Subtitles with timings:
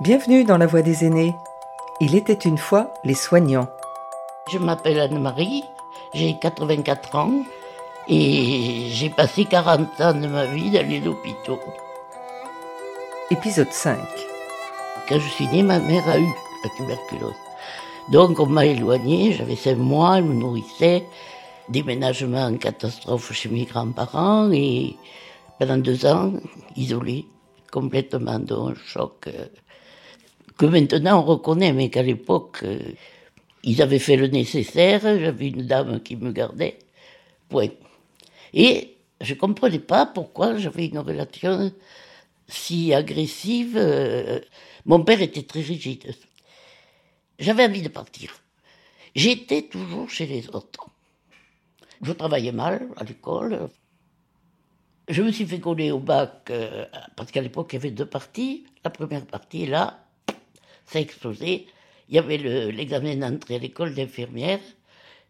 [0.00, 1.36] Bienvenue dans la voie des aînés.
[2.00, 3.68] Il était une fois les soignants.
[4.50, 5.62] Je m'appelle Anne-Marie,
[6.12, 7.44] j'ai 84 ans
[8.08, 11.60] et j'ai passé 40 ans de ma vie dans les hôpitaux.
[13.30, 13.96] Épisode 5.
[15.08, 16.26] Quand je suis née, ma mère a eu
[16.64, 17.36] la tuberculose.
[18.10, 21.06] Donc on m'a éloignée, j'avais 5 mois, elle me nourrissait,
[21.68, 24.96] déménagement en catastrophe chez mes grands-parents et
[25.60, 26.32] pendant deux ans,
[26.74, 27.28] isolée
[27.70, 29.46] complètement d'un choc euh,
[30.56, 32.78] que maintenant on reconnaît, mais qu'à l'époque, euh,
[33.62, 36.78] ils avaient fait le nécessaire, j'avais une dame qui me gardait,
[37.48, 37.68] point.
[38.52, 41.72] Et je ne comprenais pas pourquoi j'avais une relation
[42.46, 43.76] si agressive.
[43.76, 44.40] Euh,
[44.84, 46.14] mon père était très rigide.
[47.38, 48.30] J'avais envie de partir.
[49.14, 50.86] J'étais toujours chez les autres.
[52.02, 53.68] Je travaillais mal à l'école.
[55.08, 56.86] Je me suis fait coller au bac, euh,
[57.16, 58.66] parce qu'à l'époque, il y avait deux parties.
[58.84, 60.03] La première partie, là,
[60.86, 61.66] ça a explosé.
[62.08, 62.38] Il y avait
[62.70, 64.60] l'examen d'entrée à l'école d'infirmière.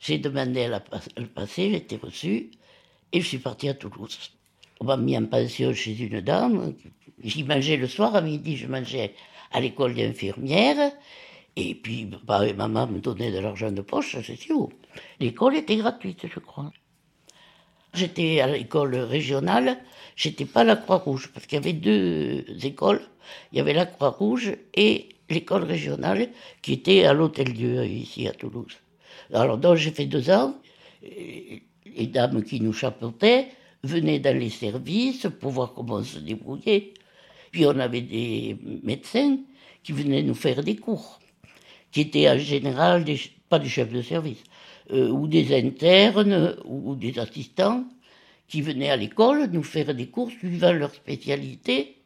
[0.00, 0.84] J'ai demandé à la,
[1.16, 2.50] le passer, j'ai été reçu,
[3.12, 4.18] et je suis parti à Toulouse.
[4.80, 6.74] On m'a mis en pension chez une dame.
[7.22, 9.14] J'y mangeais le soir, à midi, je mangeais
[9.52, 10.92] à l'école d'infirmière.
[11.56, 14.72] Et puis, papa et maman me donnaient de l'argent de poche, c'est tout.
[15.20, 16.72] L'école était gratuite, je crois.
[17.94, 19.78] J'étais à l'école régionale,
[20.16, 23.02] j'étais pas à la Croix-Rouge, parce qu'il y avait deux écoles.
[23.52, 26.28] Il y avait la Croix-Rouge et l'école régionale,
[26.62, 28.76] qui était à l'Hôtel-Dieu, ici à Toulouse.
[29.32, 30.54] Alors, donc, j'ai fait deux ans.
[31.02, 33.48] Les dames qui nous chapeautaient
[33.82, 36.94] venaient dans les services pour voir comment on se débrouillait.
[37.50, 39.38] Puis on avait des médecins
[39.82, 41.20] qui venaient nous faire des cours,
[41.92, 43.04] qui étaient en général
[43.48, 44.42] pas des chefs de service,
[44.90, 47.84] euh, ou des internes ou des assistants
[48.48, 51.96] qui venaient à l'école nous faire des cours suivant leur spécialité.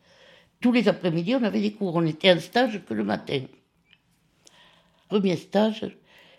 [0.60, 1.94] Tous les après-midi, on avait des cours.
[1.94, 3.42] On était en stage que le matin.
[5.08, 5.86] Premier stage,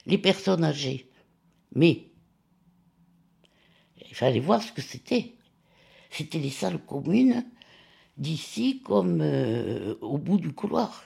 [0.06, 1.10] les personnes âgées.
[1.74, 2.08] Mais
[4.10, 5.36] il fallait voir ce que c'était.
[6.10, 7.46] C'était les salles communes
[8.18, 11.04] d'ici comme euh, au bout du couloir,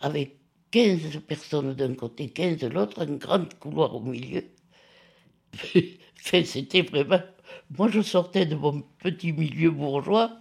[0.00, 0.38] avec
[0.72, 4.44] 15 personnes d'un côté, 15 de l'autre, un grand couloir au milieu.
[6.16, 7.20] C'était vraiment.
[7.76, 10.40] Moi, je sortais de mon petit milieu bourgeois.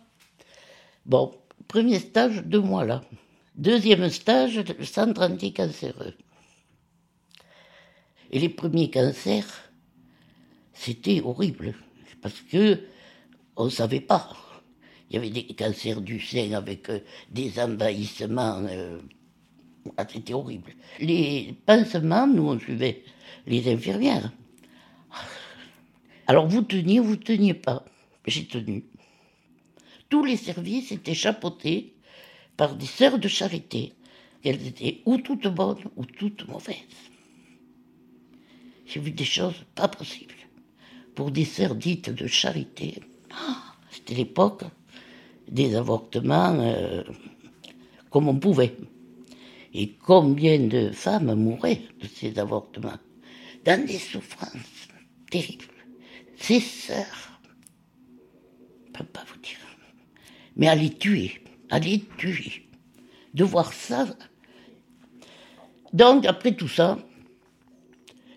[1.06, 1.34] Bon,
[1.69, 3.02] premier stage, deux mois là.
[3.56, 6.13] Deuxième stage, le centre anticancéreux.
[8.31, 9.72] Et les premiers cancers,
[10.74, 11.75] c'était horrible.
[12.22, 12.81] Parce que
[13.56, 14.35] on ne savait pas.
[15.09, 17.00] Il y avait des cancers du sein avec euh,
[17.31, 18.62] des envahissements.
[18.69, 19.00] Euh,
[19.97, 20.74] ah, c'était horrible.
[21.00, 23.03] Les pansements, nous, on suivait
[23.47, 24.31] les infirmières.
[26.28, 27.84] Alors vous teniez ou vous teniez pas.
[28.28, 28.85] J'ai tenu.
[30.09, 31.94] Tous les services étaient chapeautés
[32.58, 33.94] par des sœurs de charité.
[34.44, 36.75] Elles étaient ou toutes bonnes ou toutes mauvaises.
[38.86, 40.34] J'ai vu des choses pas possibles.
[41.14, 43.02] Pour des sœurs dites de charité.
[43.31, 44.64] Ah, c'était l'époque
[45.47, 47.03] des avortements euh,
[48.09, 48.76] comme on pouvait.
[49.74, 52.97] Et combien de femmes mouraient de ces avortements
[53.66, 54.88] dans des souffrances
[55.30, 55.66] terribles.
[56.38, 57.40] Ces sœurs,
[58.86, 59.59] je ne peux pas vous dire,
[60.59, 62.68] mais à les tuer, à les tuer,
[63.34, 64.06] de voir ça.
[65.94, 67.00] Donc, après tout ça,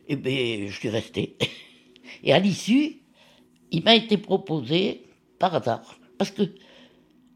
[0.08, 1.36] eh bien, je suis resté.
[2.24, 3.00] Et à l'issue,
[3.70, 5.02] il m'a été proposé,
[5.38, 6.42] par hasard, parce que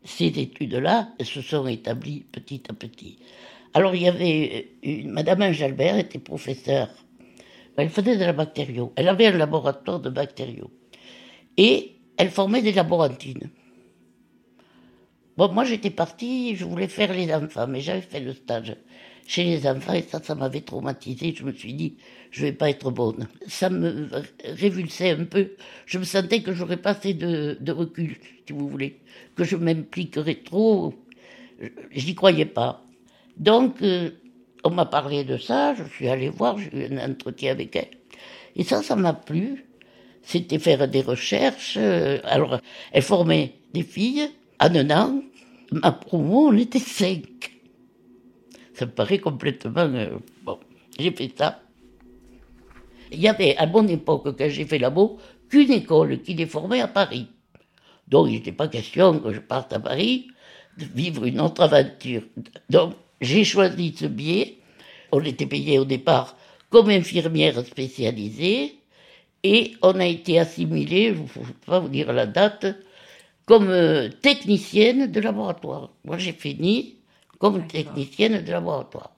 [0.04, 3.18] ces études-là se sont établies petit à petit.
[3.74, 6.88] Alors, il y avait une, Madame Angelbert était professeure
[7.76, 8.92] elle faisait de la bactério.
[8.97, 10.70] Elle avait un laboratoire de bactério.
[11.56, 13.50] Et elle formait des laborantines.
[15.36, 18.74] Bon, moi j'étais partie, je voulais faire les enfants, mais j'avais fait le stage
[19.26, 21.34] chez les enfants et ça, ça m'avait traumatisé.
[21.36, 21.97] Je me suis dit,
[22.30, 23.28] je vais pas être bonne.
[23.47, 24.08] Ça me
[24.44, 25.50] révulsait un peu.
[25.84, 28.16] Je me sentais que j'aurais pas assez de, recul,
[28.47, 29.00] si vous voulez,
[29.34, 30.94] que je m'impliquerais trop.
[31.91, 32.84] J'y croyais pas.
[33.36, 34.10] Donc, euh,
[34.65, 37.91] on m'a parlé de ça, je suis allé voir, j'ai eu un entretien avec elle.
[38.54, 39.66] Et ça, ça m'a plu.
[40.22, 41.77] C'était faire des recherches.
[41.78, 42.60] Euh, alors,
[42.92, 44.30] elle formait des filles.
[44.58, 44.68] À
[45.72, 47.53] ma promo, on était cinq.
[48.74, 49.80] Ça me paraît complètement...
[49.80, 50.58] Euh, bon,
[50.98, 51.60] j'ai fait ça.
[53.12, 55.18] Il y avait, à mon époque, quand j'ai fait labo,
[55.48, 57.28] qu'une école qui les formait à Paris.
[58.08, 60.28] Donc, il n'était pas question que je parte à Paris,
[60.78, 62.22] de vivre une autre aventure.
[62.70, 64.59] Donc, j'ai choisi ce biais.
[65.12, 66.36] On était payé au départ
[66.70, 68.76] comme infirmière spécialisée
[69.42, 72.66] et on a été assimilé, je ne peux pas vous dire la date,
[73.47, 75.93] comme euh, technicienne de laboratoire.
[76.04, 76.98] Moi j'ai fini
[77.39, 79.16] comme technicienne de laboratoire.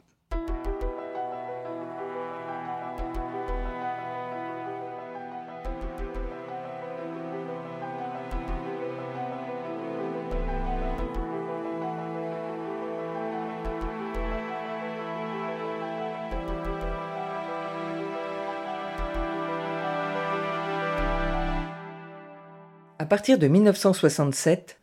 [23.00, 24.80] À partir de 1967,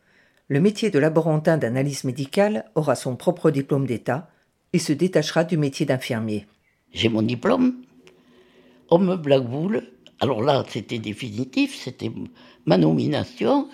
[0.47, 4.29] le métier de laborantin d'analyse médicale aura son propre diplôme d'État
[4.71, 6.45] et se détachera du métier d'infirmier.
[6.93, 7.81] J'ai mon diplôme,
[8.89, 9.83] on me blackboule,
[10.21, 12.09] alors là c'était définitif, c'était
[12.65, 13.67] ma nomination,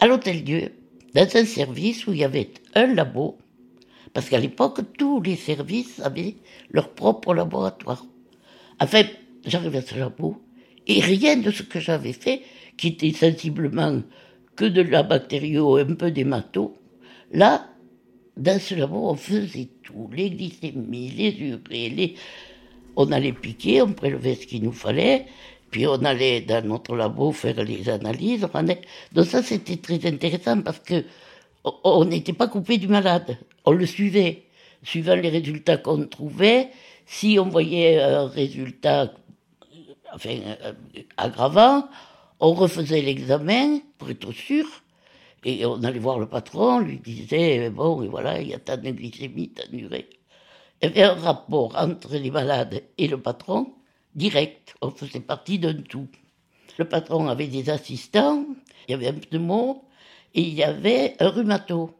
[0.00, 0.72] à l'Hôtel Dieu,
[1.14, 3.38] dans un service où il y avait un labo,
[4.12, 6.34] parce qu'à l'époque tous les services avaient
[6.72, 8.04] leur propre laboratoire.
[8.80, 9.04] Enfin,
[9.46, 10.42] j'arrive à ce labo,
[10.88, 12.42] et rien de ce que j'avais fait
[12.80, 14.00] qui était sensiblement
[14.56, 16.78] que de la bactério, un peu d'hémato.
[17.30, 17.66] Là,
[18.38, 22.14] dans ce labo, on faisait tout, les glycémies, les urées, les...
[22.96, 25.26] on allait piquer, on prélevait ce qu'il nous fallait,
[25.70, 28.48] puis on allait dans notre labo faire les analyses.
[29.12, 31.04] Donc ça, c'était très intéressant parce que
[31.84, 33.36] on n'était pas coupé du malade,
[33.66, 34.44] on le suivait.
[34.82, 36.70] Suivant les résultats qu'on trouvait,
[37.04, 39.12] si on voyait un résultat
[40.14, 40.30] enfin,
[40.64, 40.72] euh,
[41.18, 41.84] aggravant,
[42.40, 44.66] on refaisait l'examen pour être sûr,
[45.44, 48.90] et on allait voir le patron, lui disait, bon, voilà, il y a tant de
[48.90, 50.08] glycémie, tant d'urée.
[50.82, 53.74] Il y avait un rapport entre les malades et le patron,
[54.14, 56.08] direct, on faisait partie d'un tout.
[56.78, 58.44] Le patron avait des assistants,
[58.88, 59.84] il y avait un pneumo,
[60.34, 61.94] et il y avait un rhumato.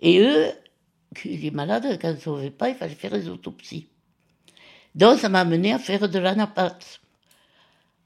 [0.00, 0.52] Et eux,
[1.24, 3.88] les malades, quand ils ne sauvaient pas, il fallait faire des autopsies.
[4.94, 7.00] Donc ça m'a amené à faire de l'anapathe.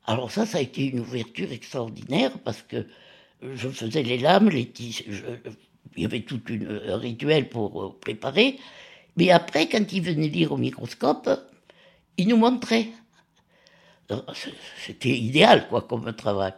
[0.07, 2.87] Alors ça, ça a été une ouverture extraordinaire parce que
[3.43, 5.23] je faisais les lames, les tissus,
[5.97, 8.59] il y avait tout un rituel pour euh, préparer.
[9.17, 11.29] Mais après, quand il venait lire au microscope,
[12.17, 12.89] il nous montrait.
[14.85, 16.53] C'était idéal, quoi, comme travail.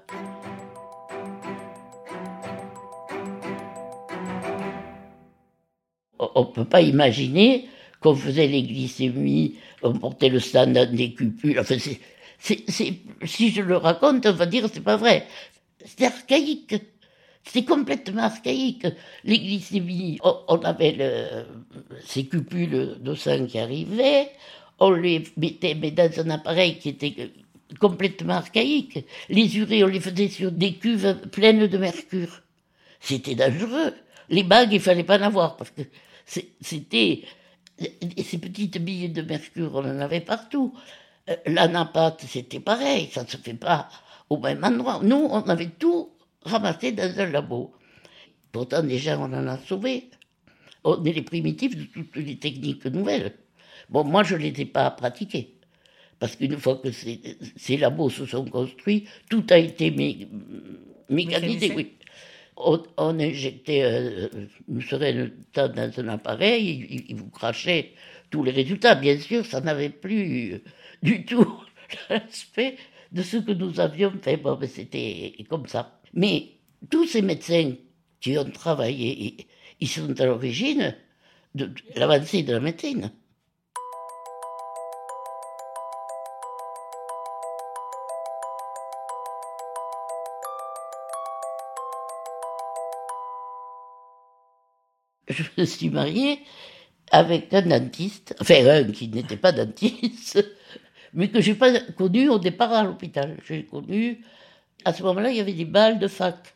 [6.19, 7.69] On ne peut pas imaginer
[8.01, 11.63] qu'on faisait les glycémies, on portait le standard des cupules.
[12.43, 15.27] Si je le raconte, on va dire c'est pas vrai.
[15.85, 16.75] C'est archaïque.
[17.45, 18.87] C'est complètement archaïque.
[19.25, 21.45] Les glycémies, on avait
[22.05, 24.31] ces cupules de sang qui arrivaient,
[24.79, 27.33] on les mettait dans un appareil qui était
[27.81, 29.05] complètement archaïque.
[29.29, 32.43] Les urées, on les faisait sur des cuves pleines de mercure.
[33.01, 33.95] C'était dangereux.
[34.29, 35.83] Les bagues, il fallait pas en avoir parce que
[36.61, 37.23] c'était
[38.25, 40.73] ces petites billes de mercure, on en avait partout.
[41.31, 43.89] Euh, l'anapathe, c'était pareil, ça ne se fait pas
[44.29, 45.01] au même endroit.
[45.03, 46.11] Nous, on avait tout
[46.43, 47.73] ramassé dans un labo.
[48.51, 50.11] Pourtant, déjà, on en a sauvé.
[50.85, 53.35] On est les primitifs de toutes les techniques nouvelles.
[53.89, 55.55] Bon, moi, je ne les ai pas pratiquées.
[56.19, 59.91] Parce qu'une fois que ces, labos se sont construits, tout a été
[61.09, 61.73] mécanisé.
[61.75, 61.93] Oui.
[62.57, 64.29] On, injectait euh,
[64.69, 67.93] une sereine dans un appareil, il, il, vous crachait
[68.31, 68.95] tous les résultats.
[68.95, 70.63] Bien sûr, ça n'avait plus
[71.03, 71.47] du tout
[72.09, 72.77] l'aspect
[73.11, 74.37] de ce que nous avions fait.
[74.37, 76.01] Bon, mais c'était comme ça.
[76.15, 76.59] Mais
[76.91, 77.73] tous ces médecins
[78.21, 79.47] qui ont travaillé,
[79.81, 80.97] ils sont à l'origine
[81.55, 83.11] de l'avancée de la médecine.
[95.29, 96.41] Je me suis mariée
[97.11, 100.45] avec un dentiste, enfin un qui n'était pas dentiste,
[101.15, 103.39] mais que j'ai pas connu au départ à l'hôpital.
[103.47, 104.25] J'ai connu,
[104.85, 106.55] à ce moment-là, il y avait des balles de fac.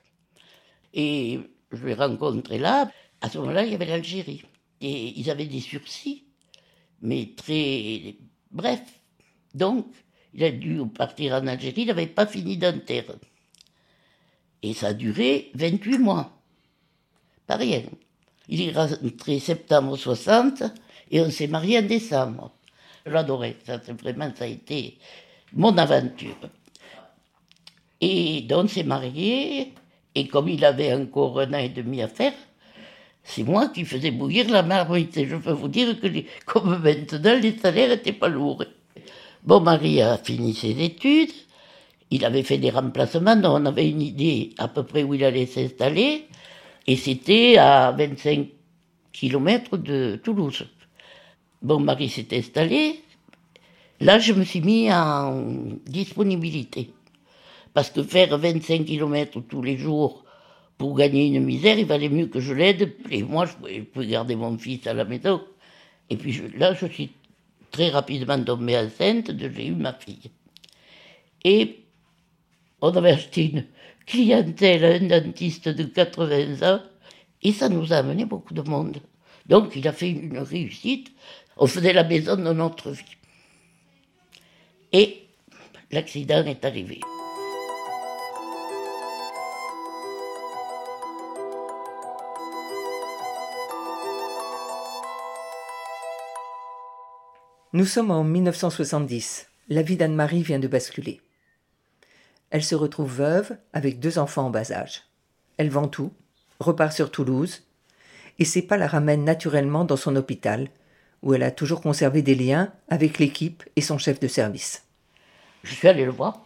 [0.94, 1.40] Et
[1.72, 2.90] je l'ai rencontré là.
[3.20, 4.42] À ce moment-là, il y avait l'Algérie.
[4.80, 6.25] Et ils avaient des sursis,
[7.00, 8.16] mais très
[8.50, 8.82] bref.
[9.54, 9.86] Donc,
[10.34, 13.04] il a dû partir en Algérie, il n'avait pas fini d'inter.
[14.62, 16.42] Et ça a duré 28 mois.
[17.46, 17.82] Pas rien.
[18.48, 20.62] Il est rentré septembre 60
[21.10, 22.52] et on s'est marié en décembre.
[23.06, 24.98] J'adorais, ça, vraiment, ça a été
[25.52, 26.34] mon aventure.
[28.00, 29.72] Et donc, on s'est marié,
[30.14, 32.34] et comme il avait encore un an et demi à faire,
[33.22, 35.25] c'est moi qui faisais bouillir la marmite.
[35.25, 36.08] Je peux vous dire que,
[36.46, 38.64] comme maintenant, les salaires n'étaient pas lourds.
[39.44, 41.32] Bon, Marie a fini ses études.
[42.10, 45.25] Il avait fait des remplacements, donc on avait une idée à peu près où il
[45.25, 46.26] allait s'installer.
[46.86, 48.48] Et c'était à 25
[49.12, 50.66] kilomètres de Toulouse.
[51.66, 53.00] Bon, Marie s'est installée.
[53.99, 55.49] Là, je me suis mis en
[55.85, 56.92] disponibilité.
[57.75, 60.25] Parce que faire 25 kilomètres tous les jours
[60.78, 62.94] pour gagner une misère, il valait mieux que je l'aide.
[63.11, 65.42] Et moi, je pouvais, garder mon fils à la maison.
[66.08, 67.11] Et puis là, je suis
[67.73, 70.30] très rapidement tombée enceinte, j'ai eu ma fille.
[71.42, 71.80] Et
[72.80, 73.64] on avait acheté une
[74.06, 76.80] clientèle un dentiste de 80 ans,
[77.42, 78.99] et ça nous a amené beaucoup de monde.
[79.49, 81.12] Donc il a fait une réussite.
[81.58, 83.16] On faisait la maison de notre vie.
[84.92, 85.26] Et
[85.90, 87.00] l'accident est arrivé.
[97.72, 99.48] Nous sommes en 1970.
[99.68, 101.20] La vie d'Anne-Marie vient de basculer.
[102.50, 105.04] Elle se retrouve veuve avec deux enfants en bas âge.
[105.56, 106.12] Elle vend tout,
[106.60, 107.62] repart sur Toulouse,
[108.38, 110.68] et ses pas la ramènent naturellement dans son hôpital,
[111.23, 114.85] où elle a toujours conservé des liens avec l'équipe et son chef de service.
[115.62, 116.44] Je suis allé le voir.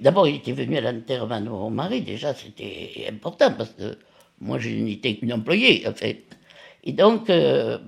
[0.00, 3.96] D'abord, il était venu à l'enterrement de mon mari, déjà c'était important, parce que
[4.40, 6.24] moi je n'étais qu'une employée, en fait.
[6.84, 7.78] Et donc, euh,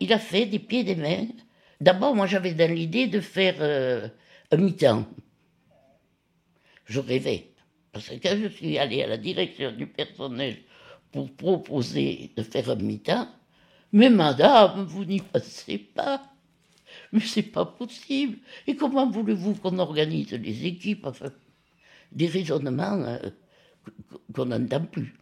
[0.00, 1.26] il a fait des pieds et des mains.
[1.80, 4.08] D'abord, moi j'avais dans l'idée de faire euh,
[4.50, 5.04] un mi-temps.
[6.86, 7.50] Je rêvais.
[7.92, 10.56] Parce que quand je suis allé à la direction du personnel
[11.12, 13.28] pour proposer de faire un mi-temps,
[13.92, 16.22] mais madame, vous n'y passez pas.
[17.12, 18.38] Mais c'est pas possible.
[18.66, 21.32] Et comment voulez-vous qu'on organise les équipes enfin,
[22.12, 23.18] Des raisonnements euh,
[24.34, 25.14] qu'on n'entend plus?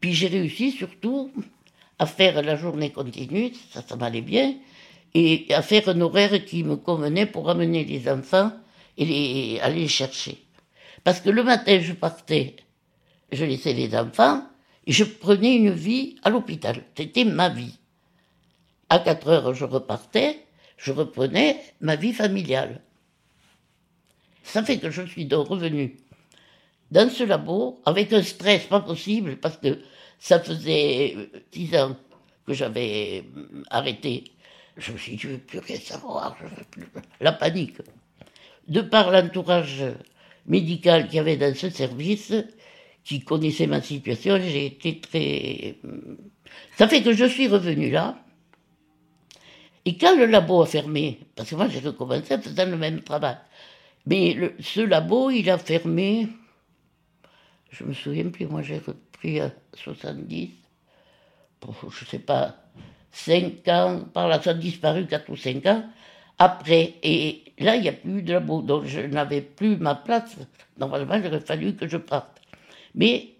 [0.00, 1.30] Puis j'ai réussi surtout
[1.98, 4.54] à faire la journée continue, ça, ça m'allait bien,
[5.14, 8.52] et à faire un horaire qui me convenait pour amener les enfants
[8.96, 10.38] et les, aller les chercher.
[11.02, 12.56] Parce que le matin, je partais,
[13.32, 14.44] je laissais les enfants,
[14.86, 16.82] et je prenais une vie à l'hôpital.
[16.96, 17.78] C'était ma vie.
[18.90, 20.38] À 4 heures, je repartais,
[20.76, 22.80] je reprenais ma vie familiale.
[24.42, 25.96] Ça fait que je suis donc revenu
[26.90, 29.78] dans ce labo avec un stress pas possible parce que
[30.18, 31.16] ça faisait
[31.52, 31.96] dix ans
[32.46, 33.24] que j'avais
[33.70, 34.24] arrêté.
[34.76, 36.88] Je me suis dit, je ne veux plus rien savoir, je veux plus.
[37.20, 37.78] La panique.
[38.68, 39.84] De par l'entourage
[40.46, 42.32] médical qu'il y avait dans ce service,
[43.04, 45.76] qui connaissait ma situation, j'ai été très.
[46.76, 48.18] Ça fait que je suis revenu là.
[49.88, 53.00] Et quand le labo a fermé, parce que moi j'ai recommencé en faisant le même
[53.00, 53.38] travail,
[54.04, 56.28] mais ce labo, il a fermé,
[57.70, 60.50] je me souviens plus, moi j'ai repris à 70,
[61.90, 62.56] je sais pas,
[63.12, 65.82] 5 ans, par là ça a disparu 4 ou 5 ans,
[66.36, 70.36] après, et là il n'y a plus de labo, donc je n'avais plus ma place,
[70.76, 72.42] normalement il aurait fallu que je parte.
[72.94, 73.30] Mais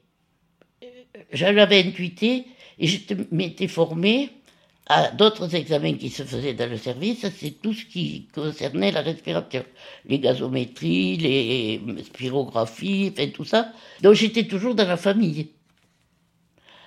[0.83, 0.87] euh,
[1.31, 2.47] je l'avais intuité
[2.79, 2.99] et je
[3.33, 4.31] m'étais formé
[5.17, 9.65] d'autres examens qui se faisaient dans le service, c'est tout ce qui concernait la respiration.
[10.07, 13.73] Les gazométries, les spirographies, enfin tout ça.
[14.03, 15.51] Donc j'étais toujours dans la famille.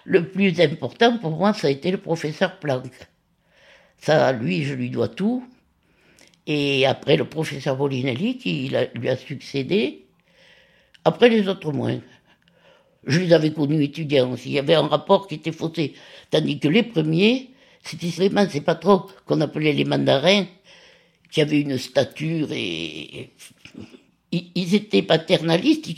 [0.03, 2.91] Le plus important pour moi, ça a été le professeur Planck.
[3.98, 5.46] Ça, lui, je lui dois tout.
[6.48, 10.08] Et après, le professeur Bolinelli, qui lui a succédé.
[11.05, 12.00] Après, les autres moins.
[13.05, 14.50] Je les avais connus étudiants aussi.
[14.50, 15.93] Il y avait un rapport qui était faussé.
[16.31, 17.51] Tandis que les premiers,
[17.83, 20.45] c'était vraiment ces patrons qu'on appelait les mandarins,
[21.31, 23.31] qui avaient une stature et.
[24.33, 25.89] Ils étaient paternalistes,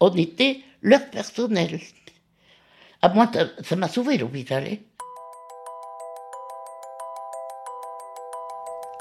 [0.00, 1.78] on était leur personnel.
[3.02, 3.30] À moi,
[3.62, 4.78] ça m'a sauvé l'hôpital.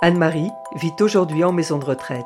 [0.02, 2.26] Anne-Marie vit aujourd'hui en maison de retraite.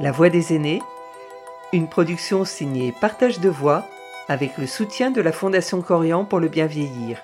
[0.00, 0.82] La Voix des aînés,
[1.72, 3.86] une production signée Partage de voix
[4.30, 7.20] avec le soutien de la Fondation Corian pour le bien vieillir.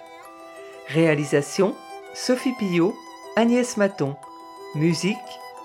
[0.89, 1.77] Réalisation
[2.15, 2.97] Sophie Pillot,
[3.37, 4.17] Agnès Maton.
[4.75, 5.17] Musique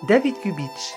[0.08, 0.94] David Kubitsch.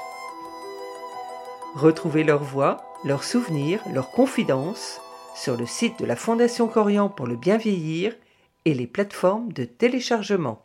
[1.74, 5.00] Retrouvez leurs voix, leurs souvenirs, leurs confidences
[5.34, 8.14] sur le site de la Fondation Corian pour le bien vieillir
[8.66, 10.63] et les plateformes de téléchargement.